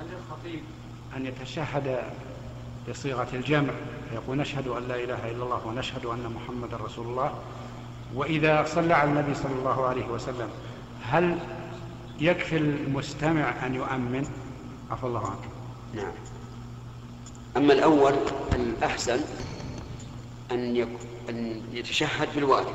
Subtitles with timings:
[0.00, 0.60] هل للخطيب
[1.16, 2.02] أن يتشهد
[2.90, 3.72] بصيغة الجمع
[4.12, 7.34] يقول نشهد أن لا إله إلا الله ونشهد أن محمدا رسول الله؟
[8.14, 10.48] وإذا صلى على النبي صلى الله عليه وسلم
[11.02, 11.38] هل
[12.20, 14.28] يكفي المستمع أن يؤمن؟
[14.90, 15.48] عفى الله عنك.
[15.94, 16.12] نعم.
[17.56, 18.14] أما الأول
[18.52, 19.20] الأحسن
[20.52, 20.88] أن.
[21.28, 22.74] أن يتشهد بالوارد.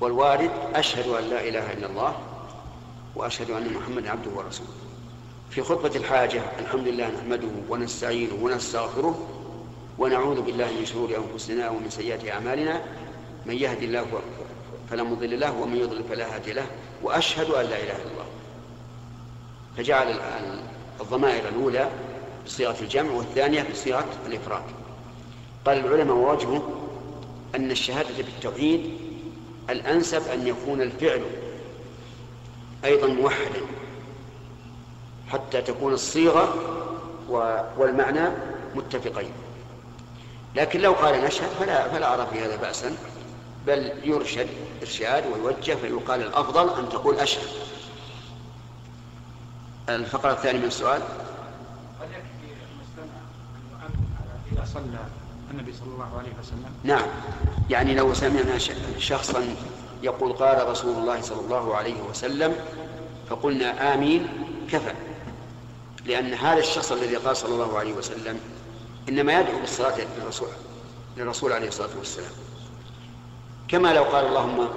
[0.00, 2.14] والوارد أشهد أن لا إله إلا الله
[3.16, 4.91] وأشهد أن محمدا عبده ورسوله.
[5.54, 9.28] في خطبة الحاجة الحمد لله نحمده ونستعينه ونستغفره
[9.98, 12.82] ونعوذ بالله من شرور أنفسنا ومن سيئات أعمالنا.
[13.46, 14.06] من يهدي الله
[14.90, 16.66] فلا مضل له ومن يضلل فلا هادي له
[17.02, 18.26] وأشهد أن لا إله إلا الله.
[19.76, 20.20] فجعل
[21.00, 21.90] الضمائر الأولى
[22.46, 24.64] بصيغة الجمع والثانية بصيغة الإفراد.
[25.66, 26.68] قال العلماء ووجهه
[27.54, 28.90] أن الشهادة بالتوحيد
[29.70, 31.22] الأنسب أن يكون الفعل
[32.84, 33.60] أيضا موحدا.
[35.32, 36.54] حتى تكون الصيغة
[37.78, 38.28] والمعنى
[38.74, 39.32] متفقين.
[40.56, 42.96] لكن لو قال نشهد فلا فلا أرى في هذا بأسا
[43.66, 44.48] بل يرشد
[44.82, 47.48] إرشاد ويوجه فيقال الأفضل أن تقول أشهد.
[49.88, 51.02] الفقرة الثانية من السؤال.
[52.00, 53.18] هل يكفي المستمع
[54.52, 54.98] إذا صلى
[55.50, 57.06] النبي صلى الله عليه وسلم؟ نعم.
[57.70, 58.58] يعني لو سمعنا
[58.98, 59.54] شخصا
[60.02, 62.54] يقول قال رسول الله صلى الله عليه وسلم
[63.28, 64.28] فقلنا آمين
[64.72, 64.94] كفى.
[66.06, 68.40] لأن هذا الشخص الذي قال صلى الله عليه وسلم
[69.08, 70.48] إنما يدعو بالصلاة للرسول
[71.16, 72.32] للرسول عليه الصلاة والسلام.
[73.68, 74.68] كما لو قال اللهم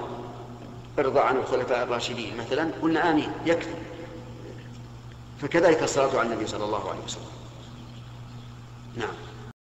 [1.00, 3.76] ارضى عن الخلفاء الراشدين مثلا قلنا آمين يكفي.
[5.42, 7.32] فكذلك الصلاة على النبي صلى الله عليه وسلم.
[8.96, 9.16] نعم.